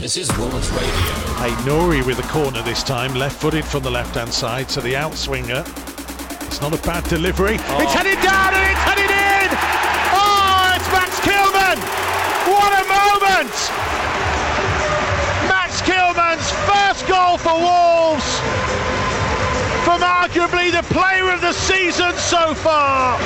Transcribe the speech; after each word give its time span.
This 0.00 0.16
is 0.16 0.34
Wolves 0.38 0.70
Radio. 0.70 0.90
Hey, 1.36 1.52
Nori 1.68 2.00
with 2.06 2.16
the 2.16 2.22
corner 2.32 2.62
this 2.62 2.82
time, 2.82 3.12
left 3.12 3.38
footed 3.38 3.66
from 3.66 3.82
the 3.82 3.90
left 3.90 4.14
hand 4.14 4.32
side 4.32 4.66
to 4.70 4.80
the 4.80 4.94
outswinger. 4.94 5.60
It's 6.46 6.62
not 6.62 6.72
a 6.72 6.80
bad 6.80 7.04
delivery. 7.04 7.58
Oh. 7.60 7.82
It's 7.82 7.92
headed 7.92 8.16
down 8.24 8.54
and 8.56 8.64
it's 8.64 8.80
headed 8.80 9.12
in! 9.12 9.48
Oh, 10.16 10.72
it's 10.72 10.88
Max 10.88 11.20
Kilman! 11.20 11.76
What 12.48 12.72
a 12.80 12.84
moment! 12.88 13.52
Max 15.52 15.82
Kilman's 15.84 16.48
first 16.64 17.06
goal 17.06 17.36
for 17.36 17.60
Wolves! 17.60 18.40
From 19.84 20.00
arguably 20.00 20.72
the 20.72 20.82
player 20.94 21.28
of 21.30 21.42
the 21.42 21.52
season 21.52 22.16
so 22.16 22.54
far! 22.54 23.20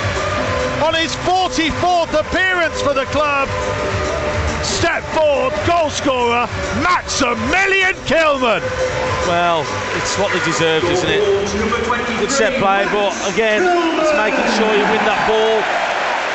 On 0.82 0.92
his 0.92 1.14
44th 1.22 2.18
appearance 2.18 2.82
for 2.82 2.94
the 2.94 3.06
club, 3.14 3.48
step 4.64 5.02
forward, 5.12 5.52
goal 5.66 5.90
scorer, 5.90 6.48
Maximilian 6.82 7.94
Kilman. 8.08 8.64
Well, 9.28 9.62
it's 9.96 10.18
what 10.18 10.32
they 10.32 10.44
deserved, 10.44 10.86
isn't 10.86 11.08
it? 11.08 11.22
Good 12.20 12.30
set 12.30 12.58
play, 12.60 12.84
but 12.92 13.12
again, 13.32 13.62
it's 14.00 14.12
making 14.16 14.48
sure 14.56 14.68
you 14.72 14.84
win 14.88 15.04
that 15.04 15.20
ball. 15.28 15.60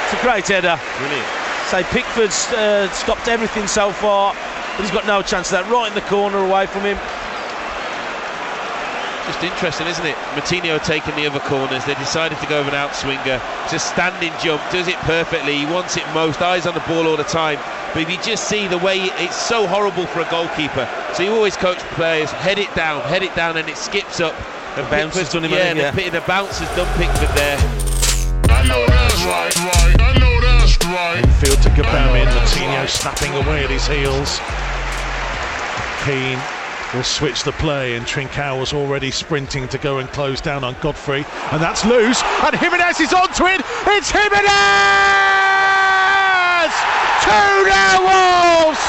It's 0.05 0.13
a 0.13 0.21
great 0.25 0.47
header. 0.47 0.79
Brilliant. 0.97 1.27
Say 1.69 1.83
Pickford's 1.93 2.47
uh, 2.53 2.89
stopped 2.89 3.27
everything 3.27 3.67
so 3.67 3.91
far, 3.91 4.33
but 4.33 4.81
he's 4.81 4.91
got 4.91 5.05
no 5.05 5.21
chance 5.21 5.52
of 5.52 5.61
that. 5.61 5.71
Right 5.71 5.88
in 5.88 5.93
the 5.93 6.07
corner 6.09 6.39
away 6.39 6.66
from 6.66 6.81
him. 6.81 6.97
Just 9.30 9.43
interesting, 9.43 9.85
isn't 9.85 10.05
it? 10.07 10.16
Moutinho 10.33 10.83
taking 10.83 11.16
the 11.16 11.27
other 11.27 11.39
corners. 11.41 11.85
They 11.85 11.93
decided 11.93 12.39
to 12.39 12.47
go 12.47 12.66
with 12.66 12.73
an 12.73 12.80
outswinger. 12.81 13.38
Just 13.69 13.91
standing 13.93 14.33
jump, 14.41 14.63
does 14.71 14.88
it 14.88 14.97
perfectly. 15.05 15.53
He 15.53 15.67
wants 15.67 15.97
it 15.97 16.03
most. 16.16 16.41
Eyes 16.41 16.66
on 16.66 16.73
the 16.73 16.81
ball 16.89 17.05
all 17.05 17.17
the 17.17 17.23
time. 17.30 17.59
But 17.93 18.03
if 18.03 18.09
you 18.09 18.17
just 18.21 18.48
see 18.48 18.67
the 18.67 18.77
way 18.77 18.99
it's 19.17 19.35
so 19.35 19.66
horrible 19.67 20.05
for 20.05 20.21
a 20.21 20.30
goalkeeper. 20.30 20.88
So 21.13 21.23
you 21.23 21.34
always 21.34 21.57
coach 21.57 21.80
players, 21.97 22.30
head 22.31 22.59
it 22.59 22.73
down, 22.75 23.02
head 23.02 23.23
it 23.23 23.36
down, 23.36 23.58
and 23.58 23.67
it 23.67 23.77
skips 23.77 24.19
up. 24.19 24.36
And 24.77 24.88
bounces 24.91 25.30
Pickford's- 25.30 25.33
done 25.33 25.44
him, 25.45 25.52
yeah, 25.52 25.88
I 25.89 25.91
think, 25.91 26.11
the, 26.11 26.19
the 26.19 26.25
bounce 26.28 26.59
has 26.59 26.69
done 26.78 26.88
Pickford 26.97 27.36
there. 27.36 27.58
I 28.50 28.63
know 28.67 28.86
that's 28.86 29.23
right, 29.25 29.55
right. 29.58 30.02
I 30.02 30.17
know 30.19 30.41
that's 30.41 30.78
right. 30.86 31.25
Field 31.41 31.61
to 31.63 31.69
Gbamin, 31.69 32.25
Moutinho 32.28 32.88
snapping 32.88 33.33
away 33.33 33.63
at 33.63 33.69
his 33.72 33.88
heels. 33.88 34.39
Keane 36.06 36.39
will 36.94 37.03
switch 37.03 37.44
the 37.44 37.52
play, 37.53 37.95
and 37.95 38.06
Trincao 38.06 38.59
was 38.59 38.73
already 38.73 39.11
sprinting 39.11 39.67
to 39.69 39.78
go 39.78 39.97
and 40.00 40.09
close 40.09 40.41
down 40.41 40.63
on 40.63 40.75
Godfrey, 40.81 41.25
and 41.52 41.61
that's 41.61 41.85
loose. 41.85 42.22
And 42.44 42.56
Jimenez 42.56 43.00
is 43.00 43.13
onto 43.13 43.45
it. 43.45 43.61
It's 43.88 44.11
Jimenez! 44.11 45.28
Two 47.30 47.61
now 47.69 48.02
Wolves. 48.09 48.81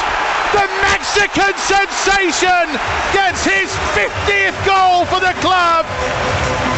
The 0.49 0.65
Mexican 0.81 1.53
sensation 1.61 2.65
gets 3.13 3.45
his 3.45 3.69
50th 3.93 4.57
goal 4.65 5.05
for 5.05 5.19
the 5.21 5.37
club. 5.45 5.85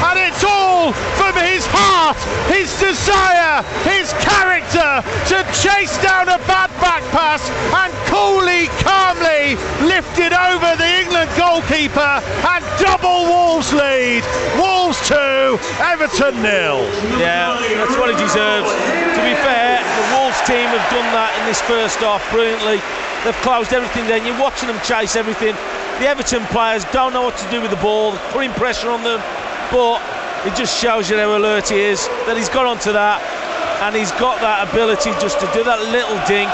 And 0.04 0.20
it's 0.20 0.44
all 0.44 0.92
from 1.16 1.40
his 1.40 1.64
heart, 1.72 2.20
his 2.52 2.68
desire, 2.84 3.64
his 3.88 4.12
character 4.20 5.00
to 5.32 5.38
chase 5.56 5.96
down 6.04 6.28
a 6.28 6.38
bad 6.44 6.70
back 6.84 7.04
pass 7.16 7.40
and 7.80 7.96
coolly, 8.12 8.68
calmly 8.84 9.56
lifted 9.88 10.36
over 10.36 10.76
the 10.76 10.90
England 11.00 11.32
goalkeeper 11.40 12.20
and 12.52 12.60
double 12.76 13.24
Wolves 13.32 13.72
lead. 13.72 14.20
Wolves 14.60 15.00
2, 15.08 15.16
Everton 15.80 16.36
nil. 16.44 16.84
Yeah, 17.16 17.56
that's 17.80 17.96
what 17.96 18.12
he 18.12 18.20
deserves. 18.20 18.68
To 18.68 19.22
be 19.24 19.32
fair, 19.40 19.80
the 19.80 20.06
Wolves 20.12 20.36
team 20.44 20.68
have 20.68 20.84
done 20.92 21.08
that 21.16 21.32
in 21.40 21.48
this 21.48 21.64
first 21.64 22.04
half 22.04 22.20
brilliantly. 22.36 22.84
They've 23.24 23.42
closed 23.48 23.72
everything 23.72 24.04
down. 24.12 24.28
You're 24.28 24.36
watching 24.36 24.68
them 24.68 24.80
chase 24.84 25.16
everything. 25.16 25.56
The 26.04 26.12
Everton 26.12 26.44
players 26.52 26.84
don't 26.92 27.14
know 27.14 27.24
what 27.24 27.38
to 27.38 27.50
do 27.50 27.62
with 27.62 27.72
the 27.72 27.80
ball, 27.80 28.12
putting 28.36 28.52
pressure 28.60 28.92
on 28.92 29.04
them. 29.04 29.24
But 29.72 30.04
it 30.44 30.54
just 30.60 30.76
shows 30.76 31.10
you 31.10 31.16
how 31.16 31.38
alert 31.38 31.70
he 31.70 31.80
is, 31.80 32.08
that 32.28 32.36
he's 32.36 32.50
got 32.50 32.66
onto 32.68 32.92
that, 32.92 33.24
and 33.88 33.96
he's 33.96 34.12
got 34.20 34.42
that 34.42 34.68
ability 34.68 35.12
just 35.24 35.40
to 35.40 35.48
do 35.56 35.64
that 35.64 35.80
little 35.88 36.20
dink 36.28 36.52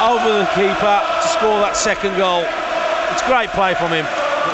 over 0.00 0.28
the 0.42 0.48
keeper 0.54 0.96
to 1.02 1.28
score 1.28 1.58
that 1.60 1.76
second 1.76 2.16
goal. 2.16 2.44
It's 3.12 3.24
great 3.26 3.50
play 3.56 3.74
from 3.74 3.90
him. 3.92 4.06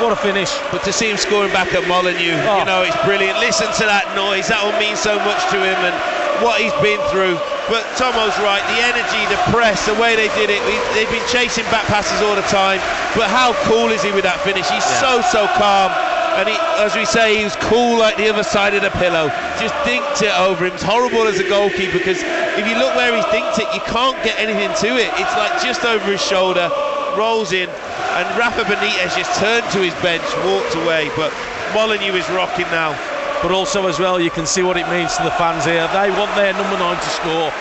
What 0.02 0.10
a 0.10 0.18
finish. 0.18 0.50
But 0.72 0.82
to 0.84 0.92
see 0.92 1.10
him 1.10 1.16
scoring 1.16 1.52
back 1.52 1.70
at 1.74 1.86
Molyneux, 1.86 2.34
Oh. 2.48 2.58
you 2.58 2.64
know, 2.66 2.82
it's 2.82 2.96
brilliant. 3.06 3.38
Listen 3.38 3.68
to 3.78 3.84
that 3.86 4.08
noise. 4.18 4.48
That 4.48 4.58
will 4.64 4.74
mean 4.80 4.96
so 4.96 5.18
much 5.22 5.38
to 5.54 5.58
him 5.60 5.78
and 5.86 5.94
what 6.42 6.58
he's 6.58 6.74
been 6.82 6.98
through. 7.14 7.38
But 7.70 7.86
Tomo's 7.96 8.34
right. 8.42 8.60
The 8.74 8.80
energy, 8.90 9.22
the 9.30 9.38
press, 9.54 9.86
the 9.86 9.94
way 9.94 10.16
they 10.18 10.28
did 10.34 10.50
it. 10.50 10.60
They've 10.98 11.08
been 11.10 11.24
chasing 11.30 11.64
back 11.70 11.86
passes 11.86 12.18
all 12.26 12.34
the 12.34 12.46
time. 12.50 12.82
But 13.14 13.30
how 13.30 13.54
cool 13.70 13.88
is 13.94 14.02
he 14.02 14.10
with 14.10 14.24
that 14.26 14.40
finish? 14.42 14.66
He's 14.68 14.84
so, 14.98 15.22
so 15.30 15.46
calm. 15.54 15.94
And 16.34 16.50
he, 16.50 16.56
as 16.82 16.98
we 16.98 17.06
say, 17.06 17.38
he 17.38 17.44
was 17.46 17.54
cool 17.70 17.94
like 17.96 18.16
the 18.18 18.26
other 18.28 18.42
side 18.42 18.74
of 18.74 18.82
the 18.82 18.90
pillow. 18.98 19.30
Just 19.62 19.74
dinked 19.86 20.18
it 20.26 20.34
over 20.34 20.66
him. 20.66 20.74
It's 20.74 20.82
horrible 20.82 21.30
as 21.30 21.38
a 21.38 21.46
goalkeeper 21.46 21.98
because 22.02 22.18
if 22.56 22.68
you 22.68 22.78
look 22.78 22.94
where 22.94 23.14
he 23.16 23.22
thinks 23.30 23.58
it, 23.58 23.66
you 23.74 23.80
can't 23.86 24.16
get 24.22 24.38
anything 24.38 24.70
to 24.78 24.96
it. 24.96 25.10
It's 25.18 25.34
like 25.36 25.62
just 25.62 25.84
over 25.84 26.10
his 26.10 26.22
shoulder, 26.22 26.70
rolls 27.18 27.52
in, 27.52 27.68
and 27.68 28.26
Rafa 28.38 28.62
Benitez 28.62 29.16
just 29.16 29.38
turned 29.40 29.66
to 29.72 29.78
his 29.82 29.94
bench, 30.02 30.22
walked 30.44 30.74
away. 30.76 31.10
But 31.16 31.34
Molyneux 31.74 32.14
is 32.14 32.28
rocking 32.30 32.66
now. 32.70 32.94
but 33.42 33.52
also 33.52 33.86
as 33.88 33.98
well 33.98 34.18
you 34.18 34.30
can 34.30 34.46
see 34.46 34.62
what 34.62 34.76
it 34.76 34.88
means 34.88 35.16
to 35.16 35.22
the 35.22 35.30
fans 35.32 35.64
here. 35.64 35.86
They 35.92 36.10
want 36.10 36.34
their 36.34 36.52
number 36.54 36.78
nine 36.78 36.96
to 36.96 37.10
score, 37.10 37.52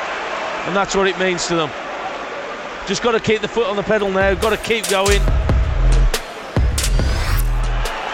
and 0.68 0.76
that's 0.76 0.96
what 0.96 1.08
it 1.08 1.18
means 1.20 1.46
to 1.48 1.56
them. 1.56 1.72
Just 2.88 3.02
got 3.02 3.12
to 3.12 3.20
keep 3.20 3.42
the 3.42 3.48
foot 3.48 3.68
on 3.68 3.76
the 3.76 3.84
pedal 3.84 4.12
now. 4.12 4.34
Got 4.36 4.52
to 4.52 4.58
keep 4.58 4.88
going. 4.90 5.22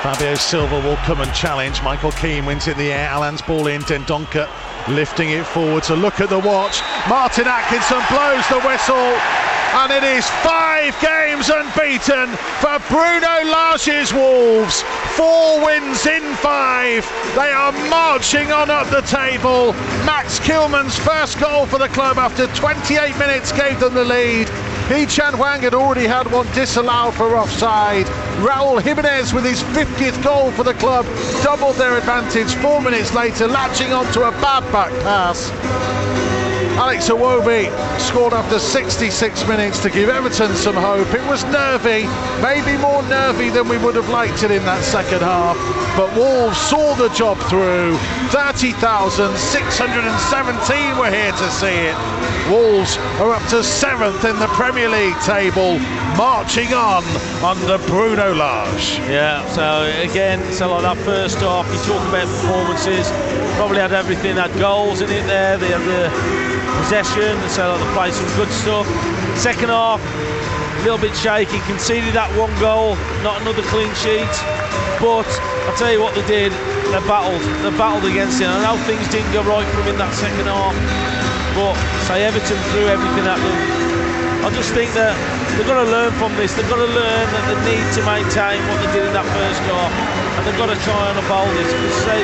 Fabio 0.01 0.33
Silva 0.35 0.79
will 0.79 0.95
come 0.97 1.19
and 1.19 1.33
challenge. 1.33 1.83
Michael 1.83 2.11
Keane 2.13 2.45
wins 2.45 2.67
in 2.67 2.77
the 2.77 2.91
air. 2.91 3.09
Allan's 3.09 3.41
ball 3.41 3.67
in. 3.67 3.81
Dendoncker 3.81 4.47
lifting 4.87 5.31
it 5.31 5.45
forward 5.45 5.83
to 5.83 5.95
look 5.95 6.19
at 6.21 6.29
the 6.29 6.39
watch. 6.39 6.81
Martin 7.07 7.47
Atkinson 7.47 8.01
blows 8.09 8.47
the 8.47 8.59
whistle. 8.67 9.13
And 9.71 9.91
it 9.91 10.03
is 10.03 10.27
five 10.41 10.99
games 10.99 11.49
unbeaten 11.49 12.35
for 12.57 12.79
Bruno 12.89 13.43
Lage's 13.45 14.11
Wolves. 14.11 14.81
Four 15.15 15.63
wins 15.63 16.07
in 16.07 16.23
five. 16.37 17.05
They 17.35 17.51
are 17.51 17.71
marching 17.87 18.51
on 18.51 18.71
up 18.71 18.89
the 18.89 19.01
table. 19.01 19.73
Max 20.05 20.39
Kilman's 20.39 20.97
first 20.97 21.39
goal 21.39 21.67
for 21.67 21.77
the 21.77 21.89
club 21.89 22.17
after 22.17 22.47
28 22.47 23.15
minutes 23.19 23.51
gave 23.51 23.79
them 23.79 23.93
the 23.93 24.05
lead. 24.05 24.49
Hee 24.89 25.05
Chan 25.05 25.35
Hwang 25.35 25.61
had 25.61 25.75
already 25.75 26.07
had 26.07 26.31
one 26.31 26.47
disallowed 26.53 27.13
for 27.13 27.37
offside. 27.37 28.07
Raul 28.39 28.81
Jimenez 28.81 29.33
with 29.33 29.43
his 29.43 29.61
50th 29.61 30.23
goal 30.23 30.51
for 30.51 30.63
the 30.63 30.73
club 30.75 31.05
doubled 31.43 31.75
their 31.75 31.97
advantage 31.97 32.53
four 32.55 32.81
minutes 32.81 33.13
later, 33.13 33.47
latching 33.47 33.91
onto 33.91 34.21
a 34.21 34.31
bad 34.31 34.61
back 34.71 34.91
pass. 35.03 35.51
Alex 36.79 37.09
Iwobi 37.09 37.69
scored 37.99 38.31
after 38.31 38.57
66 38.57 39.47
minutes 39.49 39.79
to 39.81 39.89
give 39.89 40.07
Everton 40.07 40.55
some 40.55 40.75
hope. 40.75 41.13
It 41.13 41.27
was 41.27 41.43
nervy, 41.45 42.07
maybe 42.41 42.77
more 42.81 43.03
nervy 43.03 43.49
than 43.49 43.67
we 43.67 43.77
would 43.77 43.95
have 43.95 44.07
liked 44.07 44.43
it 44.43 44.51
in 44.51 44.63
that 44.63 44.83
second 44.85 45.19
half, 45.19 45.57
but 45.99 46.15
Wolves 46.15 46.55
saw 46.57 46.95
the 46.95 47.09
job 47.09 47.37
through. 47.49 47.97
30,617 48.31 50.97
were 50.97 51.11
here 51.11 51.33
to 51.33 51.51
see 51.51 51.67
it. 51.67 51.97
Wolves 52.49 52.97
are 53.19 53.33
up 53.33 53.45
to 53.49 53.61
seventh 53.61 54.23
in 54.23 54.39
the 54.39 54.47
Premier 54.47 54.87
League 54.87 55.19
table, 55.25 55.77
marching 56.15 56.73
on 56.73 57.03
under 57.43 57.77
Bruno 57.89 58.33
Lage. 58.33 58.97
Yeah. 59.09 59.45
So 59.49 59.91
again, 60.01 60.41
so 60.53 60.71
like 60.71 60.83
that 60.83 60.95
first 61.03 61.39
half, 61.39 61.67
you 61.67 61.77
talk 61.79 62.07
about 62.07 62.27
performances. 62.27 63.11
Probably 63.57 63.79
had 63.79 63.91
everything. 63.91 64.37
Had 64.37 64.57
goals 64.57 65.01
in 65.01 65.09
it 65.09 65.27
there. 65.27 65.57
They 65.57 65.67
had 65.67 65.81
the 65.81 66.09
possession. 66.79 67.37
So 67.49 67.75
like 67.75 67.81
they 67.81 67.93
played 67.93 68.13
some 68.13 68.33
good 68.37 68.49
stuff. 68.53 68.87
Second 69.37 69.67
half, 69.67 69.99
a 69.99 70.81
little 70.83 70.97
bit 70.97 71.13
shaky. 71.17 71.59
Conceded 71.67 72.13
that 72.13 72.31
one 72.39 72.57
goal. 72.57 72.95
Not 73.21 73.41
another 73.41 73.63
clean 73.63 73.93
sheet. 73.95 74.31
But 74.99 75.31
I'll 75.63 75.79
tell 75.79 75.91
you 75.95 76.03
what 76.03 76.11
they 76.11 76.27
did. 76.27 76.51
They 76.91 77.01
battled. 77.07 77.39
They 77.63 77.71
battled 77.79 78.03
against 78.03 78.43
it. 78.43 78.51
I 78.51 78.59
know 78.59 78.75
things 78.83 79.07
didn't 79.07 79.31
go 79.31 79.47
right 79.47 79.63
for 79.71 79.79
them 79.87 79.95
in 79.95 79.97
that 80.03 80.11
second 80.11 80.43
half. 80.43 80.75
But 81.55 81.79
say 82.03 82.27
Everton 82.27 82.59
threw 82.75 82.91
everything 82.91 83.23
at 83.23 83.39
them. 83.39 83.57
I 84.43 84.51
just 84.51 84.75
think 84.75 84.91
that 84.99 85.15
they've 85.55 85.67
got 85.67 85.83
to 85.83 85.87
learn 85.87 86.11
from 86.19 86.35
this. 86.35 86.51
They've 86.51 86.67
got 86.67 86.83
to 86.83 86.91
learn 86.91 87.25
that 87.31 87.43
they 87.47 87.59
need 87.63 87.87
to 87.95 88.01
maintain 88.03 88.59
what 88.67 88.79
they 88.83 88.91
did 88.91 89.07
in 89.07 89.13
that 89.15 89.27
first 89.35 89.59
half, 89.71 89.91
and 90.35 90.41
they've 90.43 90.59
got 90.59 90.71
to 90.71 90.79
try 90.83 91.11
and 91.11 91.15
uphold 91.19 91.51
this. 91.55 91.67
Because 91.71 91.99
say, 92.03 92.19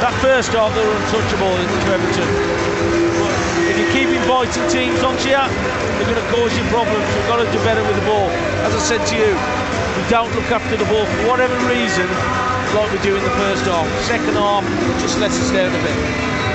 that 0.00 0.12
first 0.24 0.52
half 0.56 0.72
they 0.72 0.84
were 0.84 0.96
untouchable 0.96 1.56
to 1.60 1.88
Everton. 1.92 2.28
If 3.68 3.76
you 3.80 3.88
keep 3.92 4.08
inviting 4.12 4.64
teams 4.72 5.00
onto 5.04 5.28
you, 5.28 5.44
they're 5.44 6.08
going 6.08 6.20
to 6.20 6.30
cause 6.32 6.52
you 6.56 6.64
problems. 6.72 7.04
You've 7.16 7.28
got 7.28 7.40
to 7.40 7.48
do 7.52 7.60
better 7.64 7.84
with 7.84 8.00
the 8.00 8.06
ball. 8.08 8.28
As 8.64 8.72
I 8.72 8.80
said 8.80 9.04
to 9.12 9.14
you, 9.16 9.32
don't 10.08 10.32
look 10.34 10.48
after 10.48 10.76
the 10.76 10.88
ball 10.88 11.04
for 11.04 11.28
whatever 11.28 11.52
reason. 11.68 12.08
like 12.72 12.88
we 12.92 12.98
do 13.04 13.16
in 13.16 13.22
the 13.22 13.36
first 13.36 13.64
half. 13.64 13.84
Second 14.04 14.34
half, 14.40 14.64
just 15.00 15.20
let 15.20 15.30
us 15.30 15.50
down 15.52 15.68
a 15.68 15.82
bit. 15.84 15.96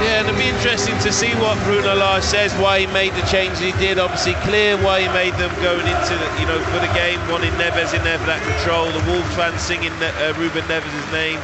Yeah, 0.02 0.20
and 0.20 0.28
it'll 0.28 0.42
be 0.42 0.50
interesting 0.50 0.98
to 1.00 1.12
see 1.14 1.30
what 1.38 1.58
Bruno 1.64 1.94
Lage 1.96 2.24
says, 2.24 2.54
why 2.58 2.82
he 2.82 2.88
made 2.88 3.14
the 3.14 3.26
changes 3.30 3.60
he 3.60 3.72
did. 3.78 3.98
Obviously, 3.98 4.34
clear 4.42 4.76
why 4.78 5.02
he 5.02 5.08
made 5.14 5.34
them 5.36 5.54
going 5.62 5.86
into 5.86 6.14
the, 6.18 6.28
you 6.42 6.46
know, 6.50 6.60
for 6.74 6.82
the 6.82 6.92
game, 6.98 7.22
wanting 7.30 7.54
Neves 7.62 7.94
in 7.94 8.04
there 8.04 8.18
for 8.18 8.26
that 8.26 8.42
control. 8.42 8.90
The 8.90 9.06
Wolves 9.10 9.30
fans 9.38 9.62
singing 9.62 9.94
uh, 10.02 10.34
Ruben 10.38 10.66
Neves' 10.66 11.08
name. 11.14 11.38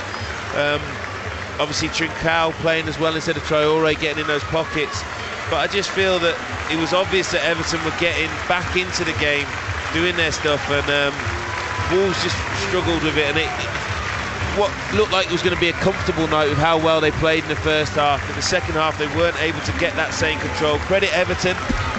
Um, 0.57 0.81
obviously, 1.61 1.89
Trincao 1.89 2.51
playing 2.59 2.87
as 2.87 2.97
well 2.99 3.15
instead 3.15 3.37
of 3.37 3.43
Traore 3.43 3.93
getting 3.99 4.21
in 4.21 4.27
those 4.27 4.43
pockets. 4.49 5.01
But 5.49 5.61
I 5.61 5.67
just 5.67 5.89
feel 5.89 6.19
that 6.19 6.35
it 6.73 6.77
was 6.77 6.91
obvious 6.91 7.31
that 7.31 7.45
Everton 7.45 7.83
were 7.85 7.95
getting 8.01 8.29
back 8.49 8.75
into 8.75 9.05
the 9.05 9.17
game, 9.21 9.47
doing 9.93 10.17
their 10.17 10.33
stuff, 10.33 10.61
and 10.69 10.85
um, 10.89 11.38
Wolves 11.91 12.21
just 12.23 12.37
struggled 12.67 13.03
with 13.03 13.17
it. 13.17 13.25
And 13.25 13.37
it, 13.37 13.49
what 14.57 14.71
looked 14.93 15.11
like 15.11 15.27
it 15.27 15.31
was 15.31 15.41
going 15.41 15.55
to 15.55 15.59
be 15.61 15.69
a 15.69 15.77
comfortable 15.79 16.27
night 16.27 16.49
with 16.49 16.57
how 16.57 16.77
well 16.77 16.99
they 17.01 17.11
played 17.11 17.43
in 17.43 17.49
the 17.49 17.55
first 17.55 17.93
half. 17.93 18.27
In 18.29 18.35
the 18.35 18.41
second 18.41 18.73
half, 18.73 18.97
they 18.97 19.07
weren't 19.15 19.39
able 19.41 19.61
to 19.61 19.71
get 19.79 19.95
that 19.95 20.13
same 20.13 20.39
control. 20.39 20.77
Credit 20.79 21.13
Everton, 21.15 21.55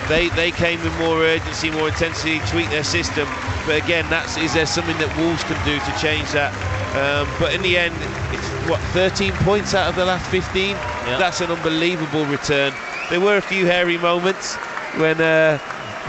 they 0.09 0.29
they 0.31 0.51
came 0.51 0.83
with 0.83 0.97
more 0.99 1.23
urgency, 1.23 1.71
more 1.71 1.89
intensity, 1.89 2.41
tweaked 2.47 2.71
their 2.71 2.85
system. 2.85 3.29
But 3.67 3.83
again, 3.83 4.09
that's 4.11 4.37
is 4.37 4.55
there 4.55 4.67
something 4.67 4.97
that 4.99 5.15
Wolves 5.17 5.43
can 5.45 5.59
do 5.65 5.79
to 5.79 5.93
change 6.01 6.31
that? 6.33 6.53
Um, 6.95 7.29
but 7.39 7.55
in 7.55 7.63
the 7.63 7.79
end, 7.79 7.95
it's 8.35 8.49
what 8.69 8.81
13 8.93 9.33
points 9.45 9.75
out 9.75 9.89
of 9.89 9.95
the 9.95 10.05
last 10.05 10.29
15. 10.31 10.71
Yeah. 10.71 11.19
That's 11.19 11.41
an 11.41 11.51
unbelievable 11.51 12.27
return. 12.27 12.75
There 13.11 13.21
were 13.21 13.37
a 13.37 13.43
few 13.43 13.67
hairy 13.67 13.99
moments 13.99 14.57
when. 14.97 15.21
Uh, 15.21 15.59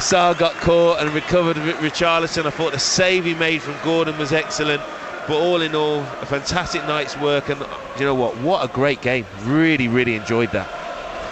Sá 0.02 0.34
got 0.34 0.54
caught 0.56 1.00
and 1.00 1.14
recovered 1.14 1.58
Richarlison. 1.58 2.46
I 2.46 2.50
thought 2.50 2.74
the 2.74 2.80
save 2.80 3.24
he 3.24 3.36
made 3.36 3.62
from 3.62 3.76
Gordon 3.84 4.18
was 4.18 4.34
excellent. 4.34 4.82
But 5.28 5.38
all 5.38 5.62
in 5.62 5.76
all, 5.76 6.00
a 6.00 6.26
fantastic 6.26 6.84
night's 6.86 7.16
work, 7.18 7.50
and 7.50 7.60
you 8.00 8.06
know 8.06 8.16
what? 8.16 8.36
What 8.38 8.66
a 8.66 8.68
great 8.74 9.02
game! 9.02 9.28
Really, 9.44 9.88
really 9.88 10.16
enjoyed 10.16 10.52
that. 10.52 10.68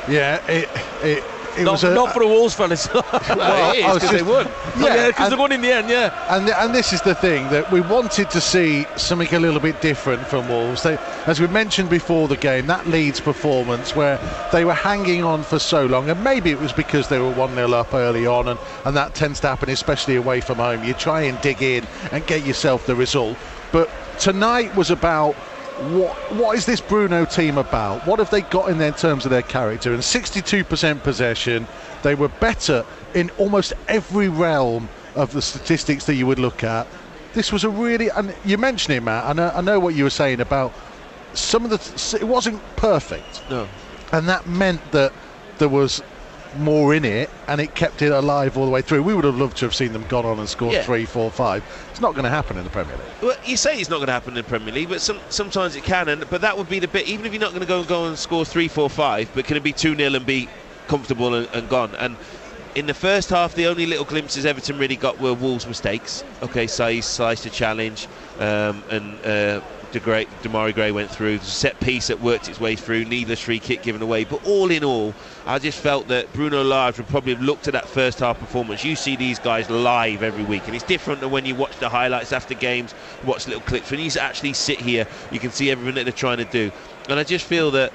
Yeah, 0.08 0.40
it 0.48 0.70
it, 1.02 1.24
it 1.60 1.66
Not, 1.66 1.72
was 1.74 1.84
a, 1.84 1.94
not 1.94 2.14
for 2.14 2.20
the 2.20 2.28
Wolves 2.28 2.56
fellas. 2.56 2.88
Well, 2.94 3.74
it 3.74 3.84
I 3.84 3.88
is 3.90 3.94
was 3.94 4.04
because 4.04 4.12
they 4.12 4.22
won. 4.24 4.46
yeah, 4.80 5.08
because 5.08 5.26
and- 5.26 5.32
they 5.34 5.38
won 5.40 5.52
in 5.52 5.62
the 5.62 5.72
end. 5.72 5.90
Yeah. 5.90 6.36
And, 6.36 6.50
and 6.50 6.74
this 6.74 6.94
is 6.94 7.02
the 7.02 7.16
thing 7.16 7.50
that 7.50 7.72
we 7.72 7.82
wanted 7.82 8.30
to 8.32 8.42
see 8.42 8.86
something 8.96 9.34
a 9.34 9.40
little 9.40 9.60
bit 9.60 9.82
different 9.82 10.26
from 10.28 10.48
Wolves. 10.50 10.84
They, 10.84 10.98
as 11.26 11.40
we 11.40 11.48
mentioned 11.48 11.90
before 11.90 12.28
the 12.28 12.38
game, 12.38 12.68
that 12.68 12.88
Leeds 12.88 13.20
performance 13.20 13.96
where 13.96 14.18
they 14.52 14.66
were 14.66 14.74
hanging 14.74 15.24
on 15.24 15.44
for 15.44 15.60
so 15.60 15.86
long, 15.86 16.10
and 16.10 16.24
maybe 16.24 16.50
it 16.52 16.60
was 16.60 16.74
because 16.74 17.08
they 17.10 17.20
were 17.20 17.32
1 17.32 17.56
0 17.56 17.72
up 17.74 17.94
early 17.94 18.26
on, 18.26 18.48
and, 18.48 18.60
and 18.86 18.96
that 18.96 19.16
tends 19.16 19.40
to 19.42 19.48
happen, 19.48 19.70
especially 19.70 20.16
away 20.16 20.42
from 20.42 20.58
home. 20.58 20.84
You 20.84 20.94
try 20.94 21.22
and 21.22 21.40
dig 21.42 21.62
in 21.62 21.86
and 22.12 22.26
get 22.26 22.46
yourself 22.46 22.86
the 22.86 22.96
result. 22.96 23.38
But 23.72 23.90
tonight 24.20 24.76
was 24.76 24.90
about 24.92 25.36
what 25.80 26.14
what 26.34 26.58
is 26.58 26.66
this 26.66 26.82
Bruno 26.82 27.26
team 27.26 27.58
about? 27.58 28.06
What 28.06 28.20
have 28.20 28.30
they 28.30 28.42
got 28.42 28.70
in 28.70 28.78
there 28.78 28.90
in 28.90 28.94
terms 28.94 29.26
of 29.26 29.32
their 29.32 29.42
character? 29.42 29.94
And 29.94 30.02
62% 30.02 31.04
possession, 31.04 31.68
they 32.04 32.16
were 32.16 32.28
better 32.28 32.86
in 33.14 33.30
almost 33.38 33.74
every 33.88 34.28
realm 34.28 34.90
of 35.16 35.32
the 35.32 35.42
statistics 35.42 36.06
that 36.06 36.16
you 36.16 36.28
would 36.28 36.40
look 36.40 36.64
at. 36.64 36.86
This 37.34 37.52
was 37.52 37.64
a 37.64 37.70
really, 37.70 38.10
and 38.10 38.36
you 38.44 38.58
mentioned 38.58 38.96
it, 38.98 39.02
Matt. 39.02 39.40
I 39.40 39.50
I 39.58 39.62
know 39.62 39.80
what 39.80 39.96
you 39.96 40.04
were 40.04 40.10
saying 40.10 40.42
about 40.42 40.74
some 41.34 41.64
of 41.64 41.70
the. 41.72 42.18
It 42.18 42.28
wasn't 42.28 42.62
perfect, 42.76 43.42
No. 43.50 43.68
and 44.12 44.28
that 44.28 44.48
meant 44.48 44.92
that 44.92 45.14
there 45.60 45.70
was 45.70 46.02
more 46.58 46.94
in 46.94 47.06
it, 47.06 47.30
and 47.48 47.62
it 47.62 47.76
kept 47.76 48.02
it 48.02 48.12
alive 48.12 48.58
all 48.58 48.66
the 48.66 48.72
way 48.72 48.82
through. 48.82 49.04
We 49.04 49.14
would 49.14 49.26
have 49.26 49.38
loved 49.38 49.58
to 49.58 49.66
have 49.66 49.76
seen 49.76 49.94
them 49.94 50.06
gone 50.08 50.26
on 50.26 50.40
and 50.40 50.50
scored 50.50 50.74
Yeah. 50.74 50.84
three, 50.84 51.06
four, 51.06 51.30
five. 51.32 51.64
It's 51.92 52.02
not 52.02 52.14
going 52.14 52.24
to 52.24 52.30
happen 52.30 52.58
in 52.58 52.64
the 52.64 52.70
Premier 52.70 52.96
League. 52.96 53.06
Well, 53.22 53.38
you 53.46 53.58
say 53.58 53.80
it's 53.80 53.90
not 53.90 53.98
going 53.98 54.08
to 54.08 54.14
happen 54.14 54.32
in 54.38 54.44
the 54.44 54.50
Premier 54.50 54.74
League, 54.74 54.90
but 54.90 55.02
some, 55.02 55.20
sometimes 55.30 55.76
it 55.76 55.84
can. 55.84 56.10
And 56.10 56.30
but 56.30 56.42
that 56.42 56.58
would 56.58 56.70
be 56.70 56.80
the 56.80 56.88
bit. 56.88 57.08
Even 57.08 57.26
if 57.26 57.34
you're 57.34 57.42
not 57.42 57.52
going 57.52 57.62
to 57.62 57.68
go 57.68 57.80
and 57.80 57.88
go 57.88 58.08
and 58.08 58.18
score 58.18 58.46
three, 58.46 58.68
four, 58.68 58.90
five, 58.90 59.30
but 59.34 59.46
can 59.46 59.58
it 59.58 59.64
be 59.64 59.74
two 59.74 59.96
0 59.96 60.14
and 60.16 60.26
be 60.26 60.50
comfortable 60.88 61.34
and, 61.36 61.48
and 61.54 61.70
gone? 61.70 61.94
And 61.96 62.18
in 62.76 62.86
the 62.86 62.94
first 62.94 63.30
half, 63.30 63.56
the 63.56 63.66
only 63.68 63.86
little 63.86 64.06
glimpses 64.06 64.46
Everton 64.46 64.78
really 64.78 64.96
got 64.96 65.20
were 65.20 65.34
Wolves' 65.34 65.68
mistakes. 65.68 66.24
Okay, 66.42 66.66
Saïss 66.66 67.04
sliced 67.04 67.46
a 67.46 67.50
challenge, 67.50 68.08
um, 68.40 68.84
and 68.90 69.26
uh, 69.26 69.62
De 69.92 70.00
Grey, 70.00 70.26
Demarai 70.44 70.74
Gray 70.74 70.92
went 70.92 71.10
through. 71.10 71.40
The 71.40 71.46
set 71.46 71.80
piece 71.80 72.08
that 72.08 72.22
worked 72.22 72.48
its 72.48 72.60
way 72.60 72.76
through. 72.76 73.06
Needless 73.06 73.40
free 73.40 73.60
kick 73.60 73.82
given 73.82 74.02
away. 74.02 74.24
But 74.24 74.46
all 74.46 74.70
in 74.70 74.84
all, 74.84 75.16
I 75.46 75.58
just 75.58 75.80
felt 75.80 76.08
that 76.10 76.32
Bruno 76.34 76.64
Lage 76.64 76.98
would 76.98 77.08
probably 77.08 77.34
have 77.34 77.42
looked 77.42 77.68
at 77.68 77.74
that 77.74 77.88
first 77.88 78.20
half 78.20 78.40
performance. 78.40 78.84
You 78.86 78.96
see 78.96 79.16
these 79.16 79.40
guys 79.40 79.70
live 79.70 80.22
every 80.22 80.44
week, 80.44 80.64
and 80.68 80.76
it's 80.76 80.84
different 80.84 81.22
than 81.22 81.32
when 81.32 81.46
you 81.46 81.56
watch 81.56 81.78
the 81.80 81.90
highlights 81.90 82.32
after 82.32 82.54
games, 82.54 82.94
watch 83.26 83.48
little 83.48 83.64
clips. 83.64 83.90
When 83.90 84.00
you 84.00 84.12
actually 84.20 84.54
sit 84.54 84.80
here, 84.80 85.08
you 85.32 85.40
can 85.40 85.52
see 85.52 85.72
everything 85.72 85.96
that 85.96 86.04
they're 86.04 86.14
trying 86.14 86.38
to 86.38 86.46
do. 86.46 86.72
And 87.10 87.20
I 87.20 87.24
just 87.24 87.46
feel 87.46 87.72
that 87.72 87.92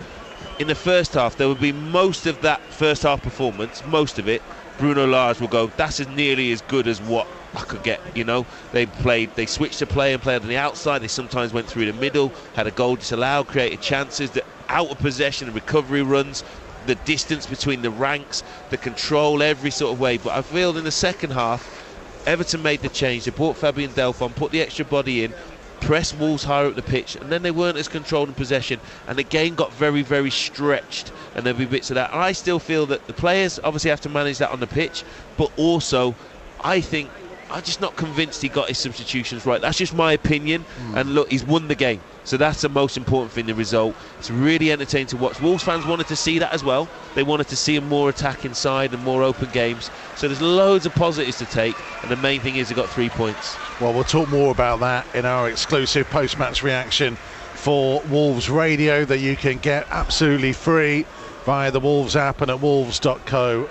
in 0.59 0.67
the 0.67 0.75
first 0.75 1.15
half, 1.15 1.37
there 1.37 1.49
would 1.49 1.61
be 1.61 1.73
most 1.73 2.27
of 2.27 2.41
that 2.43 2.61
first 2.73 3.03
half 3.03 3.23
performance, 3.23 3.85
most 3.87 4.19
of 4.19 4.29
it. 4.29 4.43
Bruno 4.79 5.07
Lage 5.07 5.41
will 5.41 5.49
go, 5.49 5.69
that's 5.77 6.01
as 6.01 6.09
nearly 6.09 6.51
as 6.51 6.61
good 6.63 6.89
as 6.89 7.01
what 7.01 7.29
I 7.55 7.61
could 7.63 7.83
get. 7.83 8.01
You 8.17 8.25
know, 8.25 8.47
they 8.73 8.87
played, 8.87 9.35
they 9.37 9.47
switched 9.47 9.79
to 9.79 9.87
play 9.87 10.13
and 10.13 10.23
played 10.23 10.43
on 10.43 10.49
the 10.49 10.57
outside. 10.57 11.01
They 11.01 11.09
sometimes 11.09 11.53
went 11.53 11.69
through 11.69 11.87
the 11.87 11.93
middle, 11.93 12.33
had 12.55 12.67
a 12.67 12.71
goal 12.71 12.97
disallowed, 12.97 13.47
created 13.47 13.81
chances. 13.81 14.31
The 14.31 14.45
out 14.69 14.91
of 14.91 14.99
possession 14.99 15.53
recovery 15.53 16.03
runs, 16.03 16.43
the 16.87 16.95
distance 16.97 17.47
between 17.47 17.83
the 17.83 17.91
ranks, 17.91 18.43
the 18.71 18.77
control, 18.77 19.43
every 19.43 19.71
sort 19.71 19.93
of 19.93 20.01
way. 20.01 20.19
But 20.19 20.33
I 20.33 20.43
feel 20.43 20.77
in 20.77 20.85
the 20.85 20.91
second 20.91 21.31
half, 21.31 21.83
Everton 22.27 22.63
made 22.63 22.81
the 22.81 22.89
change. 22.89 23.25
They 23.25 23.31
brought 23.31 23.57
Fabian 23.57 23.91
Delph 23.91 24.23
on, 24.23 24.33
put 24.33 24.51
the 24.51 24.61
extra 24.61 24.85
body 24.85 25.25
in, 25.25 25.35
pressed 25.81 26.17
Wolves 26.19 26.45
higher 26.45 26.67
up 26.67 26.75
the 26.75 26.83
pitch, 26.83 27.17
and 27.17 27.31
then 27.31 27.43
they 27.43 27.51
weren't 27.51 27.77
as 27.77 27.89
controlled 27.89 28.29
in 28.29 28.35
possession. 28.35 28.81
And 29.07 29.19
the 29.19 29.23
game 29.23 29.55
got 29.55 29.73
very, 29.75 30.03
very 30.03 30.31
stretched, 30.31 31.13
and 31.35 31.45
there'll 31.45 31.59
be 31.59 31.67
bits 31.67 31.91
of 31.91 31.97
that. 31.97 32.15
I 32.15 32.33
still 32.33 32.59
feel 32.59 32.87
that 32.87 33.07
the 33.07 33.13
players 33.13 33.61
obviously 33.63 33.91
have 33.91 34.01
to 34.03 34.09
manage 34.09 34.39
that 34.39 34.51
on 34.51 34.61
the 34.61 34.67
pitch, 34.67 35.05
but 35.37 35.53
also, 35.57 36.15
I 36.63 36.81
think. 36.81 37.11
I'm 37.55 37.63
just 37.63 37.81
not 37.81 37.95
convinced 37.95 38.43
he 38.43 38.49
got 38.49 38.67
his 38.67 38.79
substitutions 38.79 39.47
right. 39.47 39.61
That's 39.61 39.79
just 39.79 39.95
my 39.95 40.13
opinion. 40.13 40.63
Hmm. 40.63 40.99
And 40.99 41.15
look, 41.15 41.31
he's 41.31 41.45
won 41.45 41.69
the 41.69 41.77
game. 41.77 42.01
So 42.25 42.37
that's 42.37 42.63
the 42.63 42.69
most 42.69 42.97
important 42.97 43.31
thing, 43.31 43.47
the 43.47 43.55
result. 43.55 43.95
It's 44.19 44.29
really 44.29 44.73
entertaining 44.73 45.07
to 45.09 45.17
watch. 45.17 45.41
Wolves 45.41 45.63
fans 45.63 45.87
wanted 45.87 46.09
to 46.09 46.17
see 46.17 46.41
that 46.41 46.53
as 46.53 46.65
well. 46.65 46.89
They 47.15 47.23
wanted 47.23 47.47
to 47.49 47.57
see 47.57 47.77
a 47.77 47.81
more 47.81 48.09
attack 48.09 48.45
inside 48.45 48.93
and 48.93 49.05
more 49.05 49.23
open 49.23 49.51
games. 49.51 49.89
So 50.17 50.27
there's 50.27 50.43
loads 50.43 50.85
of 50.85 50.97
positives 50.97 51.39
to 51.39 51.45
take. 51.45 51.77
And 52.03 52.11
the 52.11 52.17
main 52.17 52.41
thing 52.41 52.57
is 52.57 52.71
they 52.71 52.75
got 52.75 52.89
three 52.89 53.09
points. 53.09 53.57
Well, 53.81 53.93
we'll 53.93 54.03
talk 54.03 54.29
more 54.31 54.51
about 54.51 54.81
that 54.81 55.07
in 55.15 55.25
our 55.25 55.49
exclusive 55.49 56.11
post 56.11 56.41
match 56.41 56.65
reaction 56.65 57.15
for 57.55 58.03
Wolves 58.11 58.51
Radio 58.51 59.05
that 59.05 59.19
you 59.19 59.37
can 59.37 59.59
get 59.59 59.87
absolutely 59.91 60.53
free 60.53 61.07
via 61.45 61.71
the 61.71 61.81
Wolves 61.81 62.17
app 62.17 62.41
and 62.41 62.51
at 62.51 62.61
wolves.co.uk. 62.61 63.71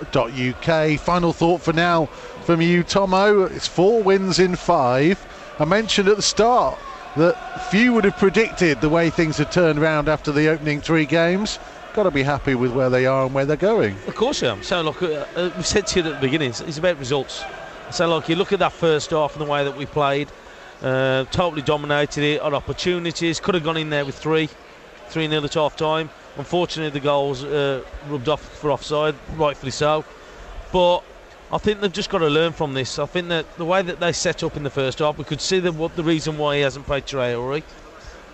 Final 1.00 1.32
thought 1.32 1.60
for 1.60 1.72
now 1.72 2.06
from 2.44 2.60
you, 2.60 2.82
Tomo. 2.84 3.44
It's 3.44 3.66
four 3.66 4.02
wins 4.02 4.38
in 4.38 4.54
five. 4.54 5.24
I 5.58 5.64
mentioned 5.64 6.08
at 6.08 6.16
the 6.16 6.22
start 6.22 6.78
that 7.16 7.70
few 7.70 7.92
would 7.92 8.04
have 8.04 8.16
predicted 8.16 8.80
the 8.80 8.88
way 8.88 9.10
things 9.10 9.38
had 9.38 9.50
turned 9.50 9.78
around 9.78 10.08
after 10.08 10.30
the 10.32 10.48
opening 10.48 10.80
three 10.80 11.06
games. 11.06 11.58
Got 11.94 12.04
to 12.04 12.10
be 12.10 12.22
happy 12.22 12.54
with 12.54 12.72
where 12.72 12.90
they 12.90 13.06
are 13.06 13.26
and 13.26 13.34
where 13.34 13.44
they're 13.44 13.56
going. 13.56 13.96
Of 14.06 14.14
course 14.14 14.42
I 14.42 14.48
am. 14.48 14.62
So, 14.62 14.80
look, 14.82 15.02
uh, 15.02 15.26
uh, 15.36 15.50
we 15.56 15.62
said 15.62 15.86
to 15.88 16.00
you 16.00 16.06
at 16.08 16.14
the 16.14 16.20
beginning, 16.20 16.50
it's, 16.50 16.78
about 16.78 16.98
results. 16.98 17.42
So, 17.90 18.08
look, 18.08 18.28
you 18.28 18.36
look 18.36 18.52
at 18.52 18.58
that 18.60 18.72
first 18.72 19.10
half 19.10 19.34
and 19.34 19.46
the 19.46 19.50
way 19.50 19.64
that 19.64 19.76
we 19.76 19.86
played, 19.86 20.28
uh, 20.82 21.24
totally 21.30 21.62
dominated 21.62 22.24
it, 22.24 22.40
on 22.40 22.52
opportunities, 22.52 23.38
could 23.38 23.54
have 23.54 23.62
gone 23.62 23.76
in 23.76 23.90
there 23.90 24.04
with 24.04 24.18
three, 24.18 24.48
3 25.08 25.28
nil 25.28 25.44
at 25.44 25.54
half 25.54 25.76
time. 25.76 26.10
Unfortunately, 26.36 26.90
the 26.90 27.04
goals 27.04 27.44
uh, 27.44 27.84
rubbed 28.08 28.28
off 28.28 28.42
for 28.58 28.72
offside, 28.72 29.14
rightfully 29.36 29.70
so. 29.70 30.04
But 30.72 31.00
I 31.52 31.58
think 31.58 31.80
they've 31.80 31.92
just 31.92 32.10
got 32.10 32.18
to 32.18 32.28
learn 32.28 32.52
from 32.52 32.74
this. 32.74 32.98
I 32.98 33.06
think 33.06 33.28
that 33.28 33.56
the 33.56 33.64
way 33.64 33.82
that 33.82 34.00
they 34.00 34.12
set 34.12 34.42
up 34.42 34.56
in 34.56 34.64
the 34.64 34.70
first 34.70 34.98
half, 34.98 35.16
we 35.16 35.24
could 35.24 35.40
see 35.40 35.60
the, 35.60 35.70
what 35.70 35.94
the 35.94 36.02
reason 36.02 36.36
why 36.36 36.56
he 36.56 36.62
hasn't 36.62 36.86
played 36.86 37.06
Traore 37.06 37.62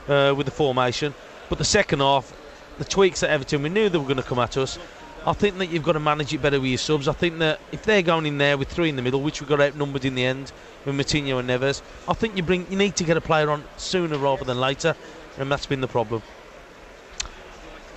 uh, 0.09 0.35
with 0.35 0.47
the 0.47 0.52
formation. 0.52 1.14
But 1.50 1.59
the 1.59 1.64
second 1.64 2.00
half, 2.00 2.33
the 2.78 2.85
tweaks 2.85 3.23
at 3.23 3.28
Everton, 3.28 3.62
we 3.62 3.69
knew 3.69 3.90
they 3.90 3.99
were 3.99 4.04
going 4.04 4.16
to 4.16 4.23
come 4.23 4.38
at 4.38 4.57
us. 4.57 4.78
I 5.26 5.35
think 5.35 5.59
that 5.59 5.66
you've 5.66 5.83
got 5.83 5.92
to 5.92 6.00
manage 6.00 6.33
it 6.33 6.40
better 6.40 6.59
with 6.59 6.71
your 6.71 6.78
subs. 6.78 7.07
I 7.07 7.12
think 7.12 7.40
that 7.40 7.61
if 7.73 7.83
they're 7.83 8.00
going 8.00 8.25
in 8.25 8.38
there 8.38 8.57
with 8.57 8.69
three 8.69 8.88
in 8.88 8.97
the 8.97 9.02
middle, 9.02 9.21
which 9.21 9.42
we 9.42 9.47
got 9.47 9.61
outnumbered 9.61 10.07
in 10.07 10.14
the 10.14 10.25
end 10.25 10.50
with 10.87 10.95
Moutinho 10.95 11.38
and 11.40 11.50
Neves, 11.50 11.83
I 12.09 12.14
think 12.14 12.38
you 12.38 12.42
bring 12.42 12.66
you 12.71 12.78
need 12.78 12.97
to 12.97 13.04
get 13.04 13.19
a 13.19 13.21
player 13.21 13.50
on 13.50 13.64
sooner 13.76 14.16
rather 14.16 14.45
than 14.45 14.59
later, 14.59 14.97
and 15.37 15.52
that's 15.52 15.66
been 15.66 15.83
the 15.83 15.88
problem. 15.88 16.23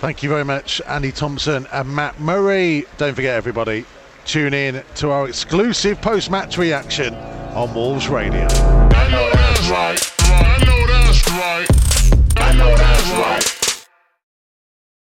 Thank 0.04 0.22
you 0.22 0.28
very 0.28 0.44
much, 0.44 0.82
Andy 0.86 1.12
Thompson 1.12 1.66
and 1.72 1.88
Matt 1.88 2.20
Murray. 2.20 2.84
Don't 2.98 3.14
forget, 3.14 3.36
everybody, 3.36 3.86
tune 4.26 4.52
in 4.52 4.84
to 4.96 5.10
our 5.10 5.26
exclusive 5.26 5.98
post 6.02 6.30
match 6.30 6.58
reaction 6.58 7.14
on 7.14 7.72
Wolves 7.72 8.06
Radio. 8.08 8.46